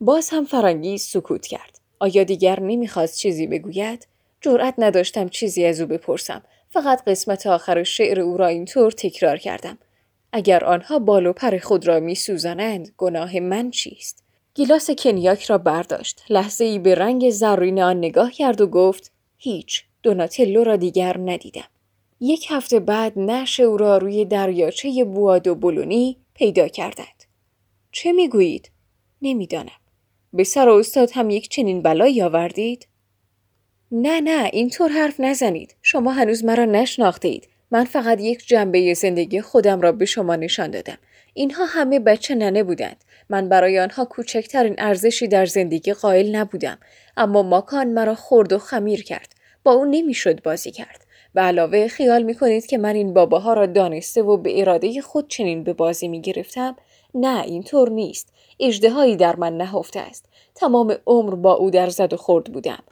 باز 0.00 0.30
هم 0.30 0.44
فرانگیز 0.44 1.02
سکوت 1.02 1.46
کرد. 1.46 1.80
آیا 1.98 2.24
دیگر 2.24 2.60
نمی‌خواست 2.60 3.18
چیزی 3.18 3.46
بگوید؟ 3.46 4.07
جرأت 4.40 4.74
نداشتم 4.78 5.28
چیزی 5.28 5.64
از 5.64 5.80
او 5.80 5.86
بپرسم. 5.86 6.42
فقط 6.70 7.04
قسمت 7.04 7.46
آخر 7.46 7.82
شعر 7.82 8.20
او 8.20 8.36
را 8.36 8.46
اینطور 8.46 8.90
تکرار 8.90 9.36
کردم. 9.36 9.78
اگر 10.32 10.64
آنها 10.64 10.98
بال 10.98 11.26
و 11.26 11.32
پر 11.32 11.58
خود 11.58 11.86
را 11.86 12.00
می 12.00 12.14
سوزانند، 12.14 12.94
گناه 12.96 13.40
من 13.40 13.70
چیست؟ 13.70 14.24
گیلاس 14.54 14.90
کنیاک 14.90 15.44
را 15.44 15.58
برداشت. 15.58 16.24
لحظه 16.30 16.64
ای 16.64 16.78
به 16.78 16.94
رنگ 16.94 17.30
زرین 17.30 17.82
آن 17.82 17.98
نگاه 17.98 18.30
کرد 18.30 18.60
و 18.60 18.66
گفت 18.66 19.12
هیچ 19.36 19.84
دوناتلو 20.02 20.64
را 20.64 20.76
دیگر 20.76 21.16
ندیدم. 21.18 21.68
یک 22.20 22.46
هفته 22.50 22.80
بعد 22.80 23.18
نش 23.18 23.60
او 23.60 23.76
را 23.76 23.98
روی 23.98 24.24
دریاچه 24.24 25.04
بواد 25.04 25.46
و 25.46 25.54
بلونی 25.54 26.16
پیدا 26.34 26.68
کردند. 26.68 27.24
چه 27.92 28.12
می‌گویید؟ 28.12 28.70
نمی‌دانم. 29.22 29.80
به 30.32 30.44
سر 30.44 30.68
استاد 30.68 31.10
هم 31.14 31.30
یک 31.30 31.48
چنین 31.48 31.82
بلایی 31.82 32.22
آوردید؟ 32.22 32.86
نه 33.92 34.20
نه 34.20 34.50
اینطور 34.52 34.90
حرف 34.90 35.20
نزنید. 35.20 35.74
شما 35.82 36.12
هنوز 36.12 36.44
مرا 36.44 36.64
نشناخته 36.64 37.28
اید. 37.28 37.48
من 37.70 37.84
فقط 37.84 38.20
یک 38.20 38.46
جنبه 38.46 38.94
زندگی 38.94 39.40
خودم 39.40 39.80
را 39.80 39.92
به 39.92 40.04
شما 40.04 40.36
نشان 40.36 40.70
دادم. 40.70 40.98
اینها 41.34 41.64
همه 41.64 41.98
بچه 41.98 42.34
ننه 42.34 42.62
بودند. 42.62 43.04
من 43.28 43.48
برای 43.48 43.78
آنها 43.78 44.04
کوچکترین 44.04 44.74
ارزشی 44.78 45.28
در 45.28 45.46
زندگی 45.46 45.92
قائل 45.92 46.36
نبودم. 46.36 46.78
اما 47.16 47.42
ماکان 47.42 47.86
مرا 47.86 48.14
خورد 48.14 48.52
و 48.52 48.58
خمیر 48.58 49.04
کرد. 49.04 49.34
با 49.64 49.72
او 49.72 49.84
نمی‌شد 49.84 50.42
بازی 50.42 50.70
کرد. 50.70 51.04
به 51.34 51.40
علاوه 51.40 51.88
خیال 51.88 52.22
می 52.22 52.34
کنید 52.34 52.66
که 52.66 52.78
من 52.78 52.94
این 52.94 53.14
باباها 53.14 53.52
را 53.52 53.66
دانسته 53.66 54.22
و 54.22 54.36
به 54.36 54.60
اراده 54.60 55.00
خود 55.00 55.28
چنین 55.28 55.64
به 55.64 55.72
بازی 55.72 56.08
می 56.08 56.20
گرفتم؟ 56.20 56.76
نه 57.14 57.42
اینطور 57.42 57.90
نیست. 57.90 58.32
اجدهایی 58.60 59.16
در 59.16 59.36
من 59.36 59.56
نهفته 59.56 60.00
است. 60.00 60.24
تمام 60.54 60.96
عمر 61.06 61.34
با 61.34 61.54
او 61.54 61.70
در 61.70 61.88
زد 61.88 62.12
و 62.12 62.16
خورد 62.16 62.44
بودم. 62.44 62.82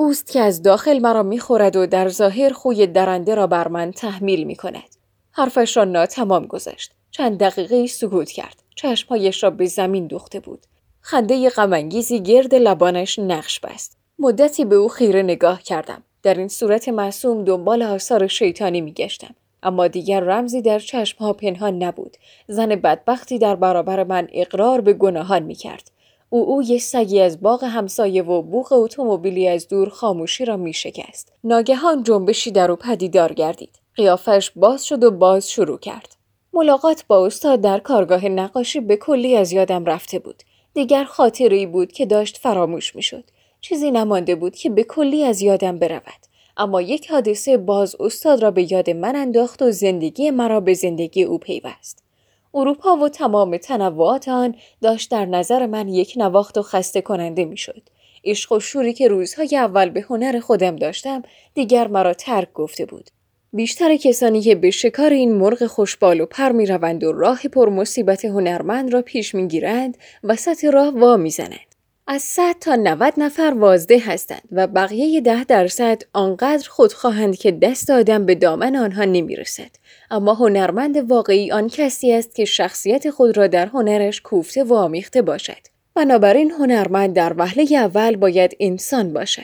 اوست 0.00 0.32
که 0.32 0.40
از 0.40 0.62
داخل 0.62 0.98
مرا 0.98 1.22
می‌خورد 1.22 1.76
و 1.76 1.86
در 1.86 2.08
ظاهر 2.08 2.52
خوی 2.52 2.86
درنده 2.86 3.34
را 3.34 3.46
بر 3.46 3.68
من 3.68 3.92
تحمیل 3.92 4.44
می 4.44 4.56
کند. 4.56 4.96
حرفش 5.30 5.76
را 5.76 5.84
ناتمام 5.84 6.46
گذاشت. 6.46 6.92
چند 7.10 7.38
دقیقه 7.38 7.86
سکوت 7.86 8.30
کرد. 8.30 8.62
چشمهایش 8.74 9.42
را 9.42 9.50
به 9.50 9.66
زمین 9.66 10.06
دوخته 10.06 10.40
بود. 10.40 10.66
خنده 11.00 11.50
غمانگیزی 11.50 12.20
گرد 12.20 12.54
لبانش 12.54 13.18
نقش 13.18 13.60
بست. 13.60 13.96
مدتی 14.18 14.64
به 14.64 14.74
او 14.74 14.88
خیره 14.88 15.22
نگاه 15.22 15.62
کردم. 15.62 16.02
در 16.22 16.34
این 16.34 16.48
صورت 16.48 16.88
معصوم 16.88 17.44
دنبال 17.44 17.82
آثار 17.82 18.26
شیطانی 18.26 18.80
میگشتم. 18.80 19.34
اما 19.62 19.88
دیگر 19.88 20.20
رمزی 20.20 20.62
در 20.62 20.78
چشمها 20.78 21.32
پنهان 21.32 21.82
نبود. 21.82 22.16
زن 22.48 22.68
بدبختی 22.68 23.38
در 23.38 23.56
برابر 23.56 24.04
من 24.04 24.28
اقرار 24.32 24.80
به 24.80 24.92
گناهان 24.92 25.42
می 25.42 25.54
کرد. 25.54 25.90
او 26.30 26.48
او 26.48 26.62
یه 26.62 26.78
سگی 26.78 27.20
از 27.20 27.40
باغ 27.40 27.64
همسایه 27.64 28.22
و 28.22 28.42
بوغ 28.42 28.72
اتومبیلی 28.72 29.48
از 29.48 29.68
دور 29.68 29.88
خاموشی 29.88 30.44
را 30.44 30.56
می 30.56 30.72
شکست. 30.72 31.32
ناگهان 31.44 32.02
جنبشی 32.02 32.50
در 32.50 32.70
او 32.70 32.76
پدیدار 32.76 33.32
گردید. 33.32 33.78
قیافش 33.94 34.50
باز 34.56 34.86
شد 34.86 35.04
و 35.04 35.10
باز 35.10 35.50
شروع 35.50 35.78
کرد. 35.78 36.16
ملاقات 36.52 37.04
با 37.08 37.26
استاد 37.26 37.60
در 37.60 37.78
کارگاه 37.78 38.28
نقاشی 38.28 38.80
به 38.80 38.96
کلی 38.96 39.36
از 39.36 39.52
یادم 39.52 39.84
رفته 39.84 40.18
بود. 40.18 40.42
دیگر 40.74 41.04
خاطری 41.04 41.66
بود 41.66 41.92
که 41.92 42.06
داشت 42.06 42.36
فراموش 42.36 42.96
می 42.96 43.02
شد. 43.02 43.24
چیزی 43.60 43.90
نمانده 43.90 44.34
بود 44.34 44.56
که 44.56 44.70
به 44.70 44.84
کلی 44.84 45.24
از 45.24 45.42
یادم 45.42 45.78
برود. 45.78 46.28
اما 46.56 46.82
یک 46.82 47.10
حادثه 47.10 47.56
باز 47.56 47.96
استاد 48.00 48.42
را 48.42 48.50
به 48.50 48.72
یاد 48.72 48.90
من 48.90 49.16
انداخت 49.16 49.62
و 49.62 49.70
زندگی 49.70 50.30
مرا 50.30 50.60
به 50.60 50.74
زندگی 50.74 51.22
او 51.22 51.38
پیوست. 51.38 52.07
اروپا 52.54 52.96
و 52.96 53.08
تمام 53.08 53.56
تنوعات 53.56 54.28
آن 54.28 54.54
داشت 54.82 55.10
در 55.10 55.26
نظر 55.26 55.66
من 55.66 55.88
یک 55.88 56.14
نواخت 56.16 56.58
و 56.58 56.62
خسته 56.62 57.00
کننده 57.00 57.44
می‌شد. 57.44 57.82
عشق 58.24 58.52
و 58.52 58.60
شوری 58.60 58.92
که 58.92 59.08
روزهای 59.08 59.56
اول 59.56 59.90
به 59.90 60.00
هنر 60.00 60.40
خودم 60.40 60.76
داشتم 60.76 61.22
دیگر 61.54 61.88
مرا 61.88 62.14
ترک 62.14 62.52
گفته 62.52 62.86
بود. 62.86 63.10
بیشتر 63.52 63.96
کسانی 63.96 64.40
که 64.40 64.54
به 64.54 64.70
شکار 64.70 65.10
این 65.10 65.34
مرغ 65.34 65.66
خوشبال 65.66 66.20
و 66.20 66.26
پر 66.26 66.52
می 66.52 66.66
روند 66.66 67.04
و 67.04 67.12
راه 67.12 67.42
پر 67.42 67.68
مصیبت 67.68 68.24
هنرمند 68.24 68.92
را 68.92 69.02
پیش 69.02 69.34
می 69.34 69.48
گیرند 69.48 69.98
وسط 70.24 70.64
راه 70.64 70.88
وا 70.88 71.16
می 71.16 71.30
زنند. 71.30 71.67
از 72.10 72.22
100 72.22 72.56
تا 72.60 72.74
90 72.74 73.14
نفر 73.16 73.54
وازده 73.58 73.98
هستند 74.06 74.42
و 74.52 74.66
بقیه 74.66 75.20
ده 75.20 75.44
درصد 75.44 76.02
آنقدر 76.12 76.68
خودخواهند 76.68 77.36
که 77.36 77.50
دست 77.52 77.90
آدم 77.90 78.26
به 78.26 78.34
دامن 78.34 78.76
آنها 78.76 79.04
نمی 79.04 79.36
رسد. 79.36 79.70
اما 80.10 80.34
هنرمند 80.34 81.10
واقعی 81.10 81.52
آن 81.52 81.68
کسی 81.68 82.12
است 82.12 82.34
که 82.34 82.44
شخصیت 82.44 83.10
خود 83.10 83.36
را 83.36 83.46
در 83.46 83.66
هنرش 83.66 84.20
کوفته 84.20 84.64
و 84.64 84.74
آمیخته 84.74 85.22
باشد. 85.22 85.66
بنابراین 85.94 86.50
هنرمند 86.50 87.16
در 87.16 87.32
وهله 87.36 87.76
اول 87.76 88.16
باید 88.16 88.56
انسان 88.60 89.12
باشد. 89.12 89.42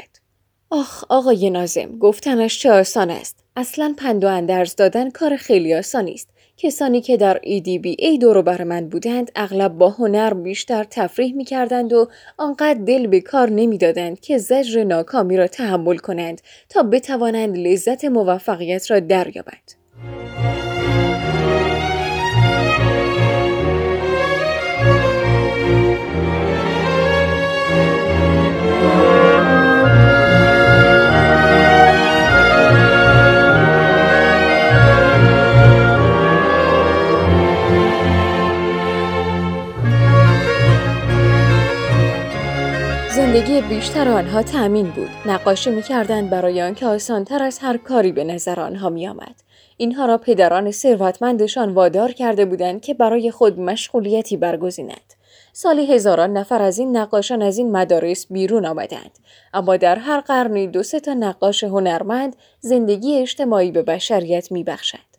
آخ 0.70 1.04
آقای 1.08 1.50
نازم 1.50 1.98
گفتنش 1.98 2.58
چه 2.58 2.72
آسان 2.72 3.10
است. 3.10 3.44
اصلا 3.56 3.94
پند 3.98 4.24
و 4.24 4.28
اندرز 4.28 4.76
دادن 4.76 5.10
کار 5.10 5.36
خیلی 5.36 5.74
آسانی 5.74 6.14
است. 6.14 6.28
کسانی 6.56 7.00
که 7.00 7.16
در 7.16 7.40
ای 7.42 8.18
دورو 8.20 8.42
بر 8.42 8.64
من 8.64 8.88
بودند 8.88 9.30
اغلب 9.36 9.78
با 9.78 9.90
هنر 9.90 10.34
بیشتر 10.34 10.84
تفریح 10.84 11.34
می 11.34 11.44
کردند 11.44 11.92
و 11.92 12.08
آنقدر 12.36 12.80
دل 12.86 13.06
به 13.06 13.20
کار 13.20 13.50
نمی 13.50 13.78
دادند 13.78 14.20
که 14.20 14.38
زجر 14.38 14.84
ناکامی 14.84 15.36
را 15.36 15.46
تحمل 15.46 15.96
کنند 15.96 16.40
تا 16.68 16.82
بتوانند 16.82 17.58
لذت 17.58 18.04
موفقیت 18.04 18.90
را 18.90 19.00
دریابند. 19.00 19.72
بیشتر 43.84 44.08
آنها 44.08 44.42
تأمین 44.42 44.90
بود. 44.90 45.10
نقاشی 45.26 45.70
می‌کردند 45.70 46.30
برای 46.30 46.62
آنکه 46.62 46.86
آسانتر 46.86 47.42
از 47.42 47.58
هر 47.58 47.76
کاری 47.76 48.12
به 48.12 48.24
نظر 48.24 48.60
آنها 48.60 48.88
میآمد. 48.90 49.34
اینها 49.76 50.06
را 50.06 50.18
پدران 50.18 50.70
ثروتمندشان 50.70 51.70
وادار 51.70 52.12
کرده 52.12 52.44
بودند 52.44 52.80
که 52.80 52.94
برای 52.94 53.30
خود 53.30 53.60
مشغولیتی 53.60 54.36
برگزینند. 54.36 55.14
سالی 55.52 55.92
هزاران 55.92 56.32
نفر 56.32 56.62
از 56.62 56.78
این 56.78 56.96
نقاشان 56.96 57.42
از 57.42 57.58
این 57.58 57.72
مدارس 57.72 58.26
بیرون 58.30 58.66
آمدند. 58.66 59.18
اما 59.54 59.76
در 59.76 59.96
هر 59.96 60.20
قرنی 60.20 60.66
دو 60.66 60.82
سه 60.82 61.00
تا 61.00 61.14
نقاش 61.14 61.64
هنرمند 61.64 62.36
زندگی 62.60 63.18
اجتماعی 63.20 63.70
به 63.70 63.82
بشریت 63.82 64.52
میبخشند. 64.52 65.13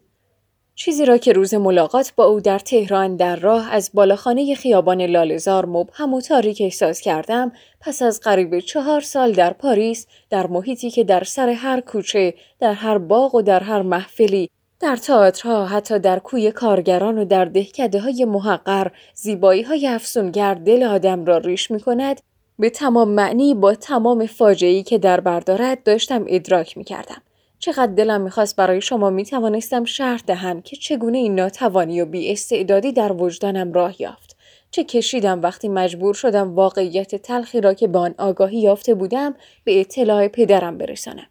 چیزی 0.78 1.06
را 1.06 1.18
که 1.18 1.34
روز 1.34 1.54
ملاقات 1.54 2.14
با 2.16 2.26
او 2.26 2.40
در 2.40 2.60
تهران 2.60 3.16
در 3.16 3.36
راه 3.36 3.74
از 3.74 3.92
بالاخانه 3.94 4.56
خیابان 4.56 5.02
لالزار 5.02 5.66
مبهم 5.66 6.14
و 6.14 6.22
تاریک 6.22 6.62
احساس 6.62 7.02
کردم 7.02 7.52
پس 7.82 8.02
از 8.02 8.20
قریب 8.20 8.60
چهار 8.60 9.02
سال 9.02 9.32
در 9.32 9.54
پاریس 9.54 10.08
در 10.30 10.48
محیطی 10.48 10.90
که 10.90 11.04
در 11.04 11.24
سر 11.24 11.50
هر 11.50 11.80
کوچه 11.80 12.34
در 12.60 12.74
هر 12.74 12.98
باغ 12.98 13.36
و 13.36 13.42
در 13.42 13.64
هر 13.64 13.82
محفلی 13.82 14.50
در 14.80 14.96
تئاترها 14.96 15.66
حتی 15.66 16.00
در 16.00 16.20
کوی 16.20 16.52
کارگران 16.52 17.18
و 17.18 17.26
در 17.26 17.46
دهکده 17.46 18.00
های 18.00 18.26
محقر 18.26 18.88
زیبایی 19.14 19.62
های 19.62 19.88
افسونگر 19.88 20.54
دل 20.54 20.84
آدم 20.84 21.26
را 21.26 21.38
ریش 21.38 21.72
می 21.72 21.80
کند 21.80 22.22
به 22.60 22.70
تمام 22.70 23.10
معنی 23.10 23.54
با 23.54 23.76
تمام 23.76 24.26
فاجعه‌ای 24.26 24.84
که 24.84 24.98
در 24.98 25.20
بردارد 25.20 25.84
داشتم 25.84 26.26
ادراک 26.28 26.78
می 26.78 26.84
کردم. 26.84 27.22
چقدر 27.66 27.94
دلم 27.94 28.22
می‌خواست 28.22 28.56
برای 28.56 28.82
شما 28.82 29.10
می‌توانستم 29.10 29.84
شرح 29.84 30.22
دهم 30.28 30.62
که 30.62 30.76
چگونه 30.76 31.18
این 31.18 31.36
ناتوانی 31.36 32.02
و 32.02 32.06
بی 32.06 32.32
استعدادی 32.32 32.92
در 32.92 33.12
وجدانم 33.12 33.74
راه 33.74 34.02
یافت. 34.02 34.38
چه 34.72 34.84
کشیدم 34.84 35.42
وقتی 35.42 35.70
مجبور 35.70 36.14
شدم 36.14 36.56
واقعیت 36.56 37.16
تلخی 37.16 37.62
را 37.62 37.74
که 37.74 37.88
به 37.88 38.00
آن 38.00 38.16
آگاهی 38.18 38.60
یافته 38.60 38.94
بودم 38.94 39.36
به 39.64 39.80
اطلاع 39.80 40.28
پدرم 40.28 40.78
برسانم. 40.78 41.28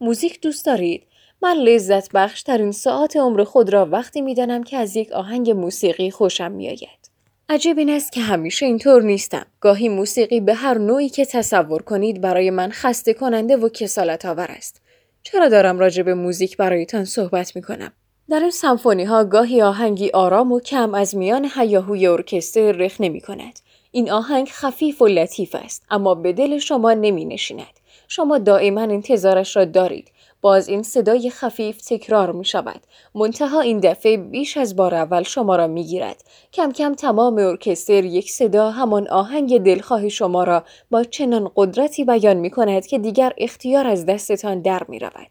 موزیک 0.00 0.40
دوست 0.40 0.66
دارید؟ 0.66 1.02
من 1.42 1.56
لذت 1.56 2.12
بخش 2.12 2.42
ترین 2.42 2.72
ساعت 2.72 3.16
عمر 3.16 3.44
خود 3.44 3.70
را 3.70 3.86
وقتی 3.86 4.20
می‌دانم 4.20 4.62
که 4.62 4.76
از 4.76 4.96
یک 4.96 5.12
آهنگ 5.12 5.50
موسیقی 5.50 6.10
خوشم 6.10 6.52
میآید. 6.52 7.10
عجب 7.48 7.78
این 7.78 7.90
است 7.90 8.12
که 8.12 8.20
همیشه 8.20 8.66
اینطور 8.66 9.02
نیستم. 9.02 9.46
گاهی 9.60 9.88
موسیقی 9.88 10.40
به 10.40 10.54
هر 10.54 10.78
نوعی 10.78 11.08
که 11.08 11.24
تصور 11.24 11.82
کنید 11.82 12.20
برای 12.20 12.50
من 12.50 12.70
خسته 12.70 13.14
کننده 13.14 13.56
و 13.56 13.68
کسالت 13.68 14.26
آور 14.26 14.46
است. 14.50 14.82
چرا 15.32 15.48
دارم 15.48 15.78
راجع 15.78 16.02
به 16.02 16.14
موزیک 16.14 16.56
برایتان 16.56 17.04
صحبت 17.04 17.56
می 17.56 17.62
کنم؟ 17.62 17.92
در 18.30 18.40
این 18.40 18.50
سمفونی 18.50 19.04
ها 19.04 19.24
گاهی 19.24 19.62
آهنگی 19.62 20.10
آرام 20.10 20.52
و 20.52 20.60
کم 20.60 20.94
از 20.94 21.16
میان 21.16 21.48
هیاهوی 21.54 22.06
ارکستر 22.06 22.72
رخ 22.72 23.00
نمی 23.00 23.20
کند. 23.20 23.60
این 23.90 24.10
آهنگ 24.10 24.48
خفیف 24.48 25.02
و 25.02 25.06
لطیف 25.06 25.54
است 25.54 25.82
اما 25.90 26.14
به 26.14 26.32
دل 26.32 26.58
شما 26.58 26.92
نمی 26.92 27.24
نشیند. 27.24 27.80
شما 28.08 28.38
دائما 28.38 28.80
انتظارش 28.80 29.56
را 29.56 29.64
دارید. 29.64 30.10
باز 30.40 30.68
این 30.68 30.82
صدای 30.82 31.30
خفیف 31.30 31.80
تکرار 31.80 32.32
می 32.32 32.44
شود. 32.44 32.80
منتها 33.14 33.60
این 33.60 33.80
دفعه 33.80 34.16
بیش 34.16 34.56
از 34.56 34.76
بار 34.76 34.94
اول 34.94 35.22
شما 35.22 35.56
را 35.56 35.66
می 35.66 35.84
گیرد. 35.84 36.24
کم 36.52 36.72
کم 36.72 36.94
تمام 36.94 37.38
ارکستر 37.38 38.04
یک 38.04 38.30
صدا 38.30 38.70
همان 38.70 39.08
آهنگ 39.08 39.58
دلخواه 39.58 40.08
شما 40.08 40.44
را 40.44 40.64
با 40.90 41.04
چنان 41.04 41.50
قدرتی 41.56 42.04
بیان 42.04 42.36
می 42.36 42.50
کند 42.50 42.86
که 42.86 42.98
دیگر 42.98 43.32
اختیار 43.38 43.86
از 43.86 44.06
دستتان 44.06 44.62
در 44.62 44.82
می 44.88 44.98
رود. 44.98 45.28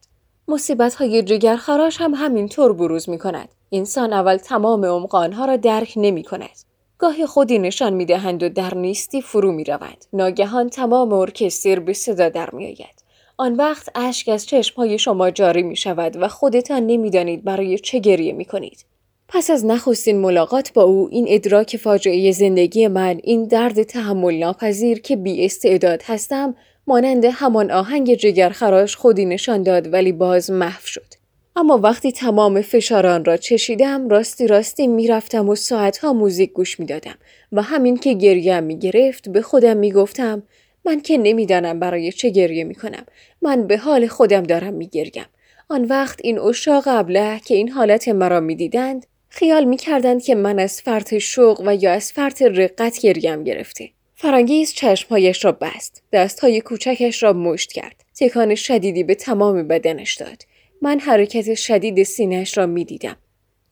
مصیبت 0.48 0.96
های 0.96 1.24
جگرخراش 1.24 2.02
هم 2.02 2.14
همینطور 2.14 2.74
بروز 2.74 3.10
می 3.10 3.18
کند. 3.18 3.50
انسان 3.72 4.14
اول 4.14 4.38
تمام 4.38 4.86
عمق 4.86 5.16
را 5.48 5.56
درک 5.56 5.94
نمی 5.96 6.24
کند. 6.24 6.58
گاهی 6.98 7.26
خودی 7.26 7.60
نشان 7.60 7.94
می 7.94 8.06
دهند 8.06 8.44
و 8.44 8.50
در 8.50 8.76
نیستی 8.76 9.22
فرو 9.22 9.52
می 9.52 9.64
روند. 9.64 10.06
ناگهان 10.14 10.70
تمام 10.70 11.14
ارکستر 11.14 11.80
به 11.80 11.94
صدا 11.94 12.30
در 12.30 12.50
می 12.52 12.66
آید. 12.66 12.97
آن 13.40 13.54
وقت 13.54 13.90
اشک 13.96 14.30
از 14.30 14.46
چشمهای 14.46 15.00
شما 15.00 15.32
جاری 15.32 15.64
می 15.64 15.76
شود 15.76 16.18
و 16.22 16.28
خودتان 16.28 16.88
نمی‌دانید 16.88 17.44
برای 17.44 17.80
چه 17.80 18.00
گریه 18.00 18.34
می 18.34 18.46
کنید. 18.46 18.86
پس 19.28 19.50
از 19.50 19.66
نخستین 19.66 20.20
ملاقات 20.20 20.74
با 20.74 20.84
او 20.84 21.10
این 21.12 21.26
ادراک 21.30 21.78
فاجعه 21.78 22.32
زندگی 22.32 22.88
من 22.88 23.20
این 23.24 23.46
درد 23.46 23.84
تحمل 23.84 24.34
ناپذیر 24.34 25.00
که 25.00 25.16
بی 25.16 25.46
استعداد 25.46 26.04
هستم 26.06 26.56
مانند 26.88 27.26
همان 27.26 27.72
آهنگ 27.72 28.16
جگرخراش 28.16 28.96
خودی 28.96 29.26
نشان 29.26 29.64
داد 29.64 29.94
ولی 29.94 30.12
باز 30.12 30.52
محو 30.52 30.86
شد. 30.86 31.14
اما 31.56 31.78
وقتی 31.78 32.12
تمام 32.12 32.62
فشاران 32.62 33.26
را 33.26 33.38
چشیدم 33.38 34.10
راستی 34.10 34.48
راستی 34.48 34.88
می‌رفتم 34.88 35.50
و 35.50 35.56
ساعتها 35.56 36.14
موزیک 36.14 36.54
گوش 36.54 36.80
می‌دادم 36.80 37.16
و 37.52 37.62
همین 37.62 37.98
که 37.98 38.14
گریه 38.14 38.60
می 38.60 38.80
گرفت 38.80 39.30
به 39.30 39.42
خودم 39.42 39.78
می 39.78 39.92
گفتم 39.92 40.44
من 40.88 41.02
که 41.02 41.18
نمی‌دانم 41.18 41.80
برای 41.80 42.12
چه 42.12 42.30
گریه 42.30 42.64
می 42.64 42.76
کنم 42.76 43.06
من 43.42 43.68
به 43.68 43.78
حال 43.78 44.08
خودم 44.08 44.44
دارم 44.44 44.74
می 44.74 44.88
گریم. 44.88 45.26
آن 45.70 45.86
وقت 45.86 46.20
این 46.24 46.40
اشاق 46.40 46.84
ابله 46.88 47.40
که 47.46 47.56
این 47.56 47.70
حالت 47.70 48.08
مرا 48.08 48.40
می 48.40 48.56
دیدند 48.56 49.06
خیال 49.30 49.64
می 49.64 49.78
کردند 49.78 50.24
که 50.24 50.36
من 50.36 50.60
از 50.60 50.82
فرط 50.82 51.18
شوق 51.18 51.64
و 51.66 51.76
یا 51.76 51.94
از 51.94 52.12
فرط 52.12 52.42
رقت 52.42 53.00
گریم 53.00 53.44
گرفته. 53.44 53.90
فرانگیز 54.16 54.74
چشمهایش 54.74 55.46
را 55.46 55.52
بست. 55.52 56.04
دستهای 56.14 56.62
کوچکش 56.62 57.24
را 57.24 57.34
مشت 57.34 57.72
کرد. 57.72 58.04
تکان 58.20 58.56
شدیدی 58.56 59.04
به 59.04 59.16
تمام 59.16 59.68
بدنش 59.68 60.16
داد. 60.16 60.44
من 60.82 61.00
حرکت 61.00 61.54
شدید 61.54 62.04
سینهش 62.04 62.58
را 62.58 62.66
می 62.66 62.86
دیدم. 62.86 63.18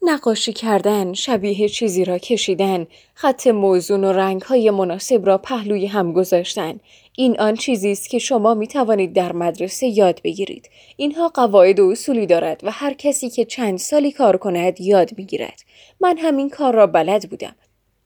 نقاشی 0.01 0.53
کردن، 0.53 1.13
شبیه 1.13 1.69
چیزی 1.69 2.05
را 2.05 2.17
کشیدن، 2.17 2.87
خط 3.13 3.47
موزون 3.47 4.03
و 4.03 4.11
رنگهای 4.11 4.69
مناسب 4.69 5.25
را 5.25 5.37
پهلوی 5.37 5.85
هم 5.85 6.13
گذاشتن. 6.13 6.79
این 7.17 7.39
آن 7.39 7.55
چیزی 7.55 7.91
است 7.91 8.09
که 8.09 8.19
شما 8.19 8.53
می 8.53 8.67
توانید 8.67 9.13
در 9.13 9.31
مدرسه 9.31 9.87
یاد 9.87 10.21
بگیرید. 10.23 10.69
اینها 10.97 11.27
قواعد 11.27 11.79
و 11.79 11.89
اصولی 11.89 12.25
دارد 12.25 12.61
و 12.63 12.71
هر 12.71 12.93
کسی 12.93 13.29
که 13.29 13.45
چند 13.45 13.77
سالی 13.77 14.11
کار 14.11 14.37
کند 14.37 14.81
یاد 14.81 15.17
می 15.17 15.25
گیرد. 15.25 15.59
من 15.99 16.17
همین 16.17 16.49
کار 16.49 16.73
را 16.73 16.87
بلد 16.87 17.29
بودم. 17.29 17.55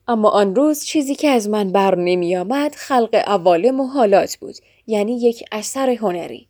اما 0.07 0.29
آن 0.29 0.55
روز 0.55 0.85
چیزی 0.85 1.15
که 1.15 1.27
از 1.29 1.49
من 1.49 1.71
بر 1.71 1.95
نمی 1.95 2.35
آمد 2.35 2.75
خلق 2.75 3.23
عوالم 3.27 3.79
و 3.79 3.87
حالات 3.87 4.35
بود. 4.35 4.55
یعنی 4.87 5.19
یک 5.19 5.43
اثر 5.51 5.89
هنری. 5.89 6.48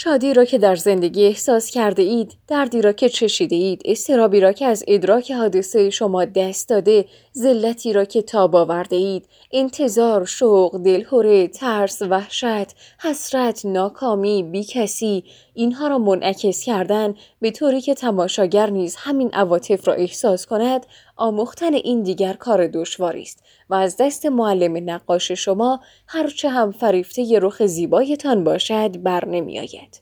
شادی 0.00 0.34
را 0.34 0.44
که 0.44 0.58
در 0.58 0.76
زندگی 0.76 1.26
احساس 1.26 1.70
کرده 1.70 2.02
اید، 2.02 2.34
دردی 2.48 2.82
را 2.82 2.92
که 2.92 3.08
چشیده 3.08 3.56
اید، 3.56 3.82
استرابی 3.84 4.40
را 4.40 4.52
که 4.52 4.66
از 4.66 4.84
ادراک 4.88 5.30
حادثه 5.30 5.90
شما 5.90 6.24
دست 6.24 6.68
داده، 6.68 7.04
ذلتی 7.36 7.92
را 7.92 8.04
که 8.04 8.22
تاب 8.22 8.56
آورده 8.56 8.96
اید، 8.96 9.28
انتظار، 9.52 10.24
شوق، 10.24 10.82
دلهوره، 10.84 11.48
ترس، 11.48 12.02
وحشت، 12.02 12.74
حسرت، 12.98 13.66
ناکامی، 13.66 14.42
بیکسی، 14.42 15.24
اینها 15.58 15.88
را 15.88 15.98
منعکس 15.98 16.62
کردن 16.64 17.14
به 17.40 17.50
طوری 17.50 17.80
که 17.80 17.94
تماشاگر 17.94 18.70
نیز 18.70 18.96
همین 18.96 19.30
عواطف 19.32 19.88
را 19.88 19.94
احساس 19.94 20.46
کند، 20.46 20.86
آموختن 21.16 21.74
این 21.74 22.02
دیگر 22.02 22.32
کار 22.32 22.66
دشواری 22.66 23.22
است 23.22 23.42
و 23.70 23.74
از 23.74 23.96
دست 23.96 24.26
معلم 24.26 24.90
نقاش 24.90 25.32
شما 25.32 25.80
هرچه 26.06 26.48
هم 26.48 26.72
فریفته 26.72 27.22
ی 27.22 27.40
رخ 27.40 27.66
زیبایتان 27.66 28.44
باشد 28.44 29.02
بر 29.02 29.24
نمی 29.24 29.58
آید. 29.58 30.00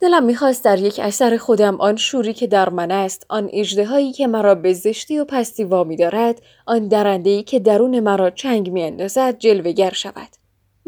دلم 0.00 0.24
می‌خواست 0.24 0.64
در 0.64 0.78
یک 0.78 0.98
اثر 0.98 1.36
خودم 1.36 1.80
آن 1.80 1.96
شوری 1.96 2.32
که 2.32 2.46
در 2.46 2.68
من 2.68 2.90
است 2.90 3.26
آن 3.28 3.48
اجدهایی 3.52 4.12
که 4.12 4.26
مرا 4.26 4.54
به 4.54 4.72
زشتی 4.72 5.18
و 5.18 5.24
پستی 5.24 5.64
وامی 5.64 5.96
دارد 5.96 6.42
آن 6.66 6.88
درندهی 6.88 7.42
که 7.42 7.58
درون 7.58 8.00
مرا 8.00 8.30
چنگ 8.30 8.70
میاندازد 8.70 9.38
جلوگر 9.38 9.90
شود 9.92 10.35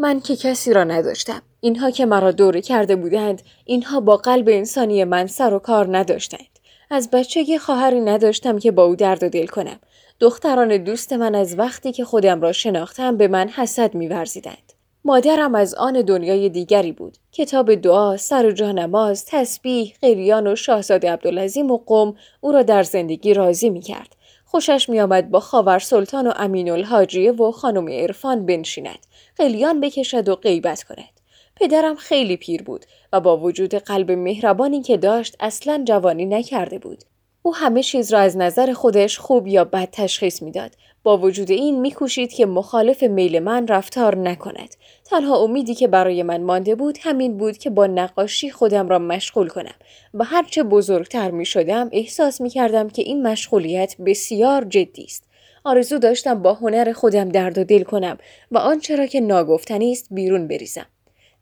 من 0.00 0.20
که 0.20 0.36
کسی 0.36 0.72
را 0.72 0.84
نداشتم 0.84 1.42
اینها 1.60 1.90
که 1.90 2.06
مرا 2.06 2.32
دوره 2.32 2.60
کرده 2.60 2.96
بودند 2.96 3.42
اینها 3.64 4.00
با 4.00 4.16
قلب 4.16 4.48
انسانی 4.48 5.04
من 5.04 5.26
سر 5.26 5.54
و 5.54 5.58
کار 5.58 5.98
نداشتند 5.98 6.58
از 6.90 7.10
بچگی 7.10 7.58
خواهری 7.58 8.00
نداشتم 8.00 8.58
که 8.58 8.70
با 8.70 8.84
او 8.84 8.96
درد 8.96 9.22
و 9.22 9.28
دل 9.28 9.46
کنم 9.46 9.78
دختران 10.20 10.76
دوست 10.76 11.12
من 11.12 11.34
از 11.34 11.58
وقتی 11.58 11.92
که 11.92 12.04
خودم 12.04 12.40
را 12.40 12.52
شناختم 12.52 13.16
به 13.16 13.28
من 13.28 13.48
حسد 13.48 13.94
میورزیدند 13.94 14.72
مادرم 15.04 15.54
از 15.54 15.74
آن 15.74 15.92
دنیای 15.92 16.48
دیگری 16.48 16.92
بود. 16.92 17.18
کتاب 17.32 17.74
دعا، 17.74 18.16
سر 18.16 18.46
و 18.46 18.50
جا 18.50 18.72
نماز، 18.72 19.24
تسبیح، 19.26 19.94
قریان 20.02 20.46
و 20.46 20.56
شاهزاده 20.56 21.12
عبدالعظیم 21.12 21.70
و 21.70 21.78
قم 21.86 22.14
او 22.40 22.52
را 22.52 22.62
در 22.62 22.82
زندگی 22.82 23.34
راضی 23.34 23.70
می 23.70 23.80
کرد. 23.80 24.16
خوشش 24.50 24.88
می 24.88 25.00
آمد 25.00 25.30
با 25.30 25.40
خاور 25.40 25.78
سلطان 25.78 26.26
و 26.26 26.32
امین 26.36 26.70
الحاجیه 26.70 27.32
و 27.32 27.52
خانم 27.52 27.88
عرفان 27.88 28.46
بنشیند. 28.46 28.98
قلیان 29.36 29.80
بکشد 29.80 30.28
و 30.28 30.36
غیبت 30.36 30.82
کند. 30.82 31.20
پدرم 31.56 31.94
خیلی 31.94 32.36
پیر 32.36 32.62
بود 32.62 32.86
و 33.12 33.20
با 33.20 33.36
وجود 33.36 33.74
قلب 33.74 34.10
مهربانی 34.10 34.82
که 34.82 34.96
داشت 34.96 35.36
اصلا 35.40 35.84
جوانی 35.86 36.26
نکرده 36.26 36.78
بود. 36.78 37.04
او 37.42 37.54
همه 37.54 37.82
چیز 37.82 38.12
را 38.12 38.18
از 38.18 38.36
نظر 38.36 38.72
خودش 38.72 39.18
خوب 39.18 39.46
یا 39.46 39.64
بد 39.64 39.88
تشخیص 39.92 40.42
می‌داد 40.42 40.70
با 41.02 41.18
وجود 41.18 41.50
این 41.50 41.80
میکوشید 41.80 42.32
که 42.32 42.46
مخالف 42.46 43.02
میل 43.02 43.38
من 43.38 43.66
رفتار 43.66 44.16
نکند 44.16 44.74
تنها 45.04 45.36
امیدی 45.36 45.74
که 45.74 45.88
برای 45.88 46.22
من 46.22 46.42
مانده 46.42 46.74
بود 46.74 46.98
همین 47.02 47.36
بود 47.36 47.58
که 47.58 47.70
با 47.70 47.86
نقاشی 47.86 48.50
خودم 48.50 48.88
را 48.88 48.98
مشغول 48.98 49.48
کنم 49.48 49.74
و 50.14 50.24
هرچه 50.24 50.62
بزرگتر 50.62 51.30
می 51.30 51.44
شدم 51.44 51.88
احساس 51.92 52.40
می 52.40 52.50
کردم 52.50 52.88
که 52.88 53.02
این 53.02 53.26
مشغولیت 53.26 53.96
بسیار 54.06 54.64
جدی 54.64 55.04
است. 55.04 55.24
آرزو 55.64 55.98
داشتم 55.98 56.42
با 56.42 56.54
هنر 56.54 56.92
خودم 56.92 57.28
درد 57.28 57.58
و 57.58 57.64
دل 57.64 57.82
کنم 57.82 58.18
و 58.50 58.58
آنچه 58.58 58.96
را 58.96 59.06
که 59.06 59.20
ناگفتنی 59.20 59.92
است 59.92 60.06
بیرون 60.10 60.48
بریزم. 60.48 60.86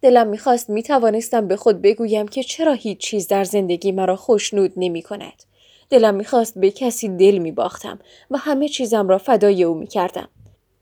دلم 0.03 0.27
می‌خواست 0.27 0.71
می 0.71 0.83
توانستم 0.83 1.49
به 1.49 1.57
خود 1.57 1.83
بگویم 1.83 2.29
که 2.29 2.43
چرا 2.43 2.73
هیچ 2.73 2.99
چیز 2.99 3.29
در 3.29 3.45
زندگی 3.45 3.93
مرا 3.93 4.17
خوشنود 4.17 4.73
نمی 4.77 5.03
کند. 5.03 5.43
دلم 5.91 6.15
می‌خواست 6.15 6.59
به 6.59 6.71
کسی 6.71 7.09
دل 7.09 7.39
میباختم 7.39 7.99
و 8.31 8.39
همه 8.39 8.69
چیزم 8.69 9.09
را 9.09 9.19
فدای 9.19 9.65
او 9.65 9.75
می‌کردم. 9.75 10.29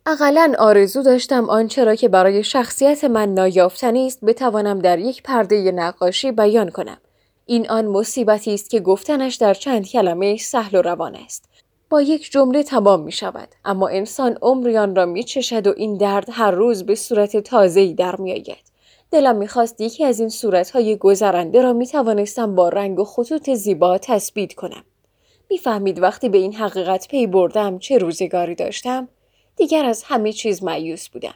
اقلا 0.06 0.52
آرزو 0.58 1.02
داشتم 1.02 1.50
آنچه 1.50 1.84
را 1.84 1.94
که 1.94 2.08
برای 2.08 2.44
شخصیت 2.44 3.04
من 3.04 3.34
نایافتنی 3.34 4.06
است 4.06 4.24
بتوانم 4.24 4.78
در 4.78 4.98
یک 4.98 5.22
پرده 5.22 5.72
نقاشی 5.72 6.32
بیان 6.32 6.70
کنم. 6.70 6.98
این 7.46 7.70
آن 7.70 7.86
مصیبتی 7.86 8.54
است 8.54 8.70
که 8.70 8.80
گفتنش 8.80 9.34
در 9.34 9.54
چند 9.54 9.88
کلمه 9.88 10.36
سهل 10.36 10.78
و 10.78 10.82
روان 10.82 11.16
است. 11.16 11.48
با 11.90 12.02
یک 12.02 12.30
جمله 12.30 12.62
تمام 12.62 13.02
می 13.02 13.12
شود 13.12 13.48
اما 13.64 13.88
انسان 13.88 14.38
عمریان 14.42 14.96
را 14.96 15.06
می 15.06 15.24
چشد 15.24 15.66
و 15.66 15.74
این 15.76 15.96
درد 15.96 16.26
هر 16.30 16.50
روز 16.50 16.86
به 16.86 16.94
صورت 16.94 17.36
تازه‌ای 17.36 17.94
در 17.94 18.16
می 18.16 18.32
آید. 18.32 18.74
دلم 19.10 19.36
می‌خواست 19.36 19.80
یکی 19.80 20.04
از 20.04 20.20
این 20.20 20.28
صورتهای 20.28 20.96
گذرنده 20.96 21.62
را 21.62 21.72
می 21.72 21.86
توانستم 21.86 22.54
با 22.54 22.68
رنگ 22.68 22.98
و 23.00 23.04
خطوط 23.04 23.50
زیبا 23.50 23.98
تثبیت 23.98 24.54
کنم. 24.54 24.84
می‌فهمید 25.54 26.02
وقتی 26.02 26.28
به 26.28 26.38
این 26.38 26.54
حقیقت 26.54 27.08
پی 27.08 27.26
بردم 27.26 27.78
چه 27.78 27.98
روزگاری 27.98 28.54
داشتم؟ 28.54 29.08
دیگر 29.56 29.84
از 29.84 30.02
همه 30.06 30.32
چیز 30.32 30.62
معیوس 30.62 31.08
بودم. 31.08 31.34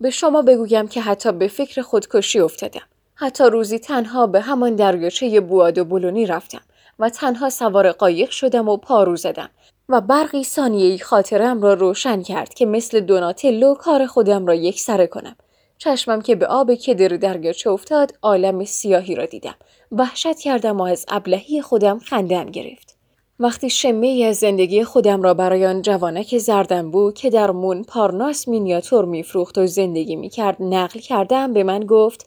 به 0.00 0.10
شما 0.10 0.42
بگویم 0.42 0.88
که 0.88 1.00
حتی 1.00 1.32
به 1.32 1.48
فکر 1.48 1.82
خودکشی 1.82 2.40
افتادم. 2.40 2.88
حتی 3.14 3.44
روزی 3.44 3.78
تنها 3.78 4.26
به 4.26 4.40
همان 4.40 4.76
دریاچه 4.76 5.40
بواد 5.40 5.78
و 5.78 5.84
بلونی 5.84 6.26
رفتم 6.26 6.60
و 6.98 7.10
تنها 7.10 7.50
سوار 7.50 7.92
قایق 7.92 8.30
شدم 8.30 8.68
و 8.68 8.76
پارو 8.76 9.16
زدم 9.16 9.50
و 9.88 10.00
برقی 10.00 10.44
ثانیه‌ای 10.44 10.98
خاطرم 10.98 11.62
را 11.62 11.74
روشن 11.74 12.22
کرد 12.22 12.54
که 12.54 12.66
مثل 12.66 13.00
دوناتلو 13.00 13.74
کار 13.74 14.06
خودم 14.06 14.46
را 14.46 14.54
یک 14.54 14.80
سره 14.80 15.06
کنم. 15.06 15.36
چشمم 15.78 16.22
که 16.22 16.34
به 16.34 16.46
آب 16.46 16.74
کدر 16.74 17.08
دریاچه 17.08 17.70
افتاد 17.70 18.12
عالم 18.22 18.64
سیاهی 18.64 19.14
را 19.14 19.26
دیدم. 19.26 19.54
وحشت 19.92 20.38
کردم 20.38 20.80
و 20.80 20.82
از 20.82 21.06
ابلهی 21.08 21.62
خودم 21.62 21.98
خندم 21.98 22.44
گرفت. 22.44 22.91
وقتی 23.38 23.70
شمه 23.70 24.32
زندگی 24.32 24.84
خودم 24.84 25.22
را 25.22 25.34
برای 25.34 25.66
آن 25.66 25.82
جوانک 25.82 26.48
بود 26.92 27.14
که 27.14 27.30
در 27.30 27.50
مون 27.50 27.82
پارناس 27.82 28.48
مینیاتور 28.48 29.04
میفروخت 29.04 29.58
و 29.58 29.66
زندگی 29.66 30.16
می‌کرد 30.16 30.56
نقل 30.60 31.00
کردم 31.00 31.52
به 31.52 31.62
من 31.62 31.80
گفت 31.80 32.26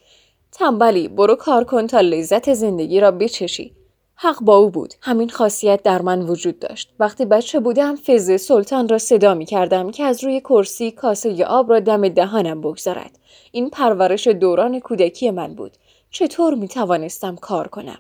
تنبلی 0.51 1.07
برو 1.07 1.35
کار 1.35 1.63
کن 1.63 1.87
تا 1.87 1.99
لذت 2.01 2.53
زندگی 2.53 2.99
را 2.99 3.11
بچشی. 3.11 3.75
حق 4.15 4.41
با 4.41 4.57
او 4.57 4.69
بود. 4.69 4.93
همین 5.01 5.29
خاصیت 5.29 5.83
در 5.83 6.01
من 6.01 6.21
وجود 6.21 6.59
داشت. 6.59 6.93
وقتی 6.99 7.25
بچه 7.25 7.59
بودم 7.59 7.95
فز 7.95 8.41
سلطان 8.41 8.89
را 8.89 8.97
صدا 8.97 9.33
می 9.33 9.45
کردم 9.45 9.91
که 9.91 10.03
از 10.03 10.23
روی 10.23 10.39
کرسی 10.39 10.91
کاسه 10.91 11.45
آب 11.45 11.69
را 11.69 11.79
دم 11.79 12.09
دهانم 12.09 12.61
بگذارد. 12.61 13.19
این 13.51 13.69
پرورش 13.69 14.27
دوران 14.27 14.79
کودکی 14.79 15.31
من 15.31 15.55
بود. 15.55 15.71
چطور 16.11 16.55
می 16.55 16.67
توانستم 16.67 17.35
کار 17.35 17.67
کنم؟ 17.67 17.97